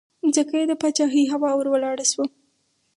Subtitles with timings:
[0.35, 2.25] ځکه یې د پاچهۍ هوا ور ولاړه شوه.